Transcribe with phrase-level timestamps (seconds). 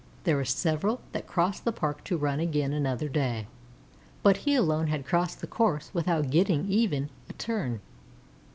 [0.23, 3.45] There were several that crossed the Park to run again another day,
[4.23, 7.81] but he alone had crossed the course without getting even a turn.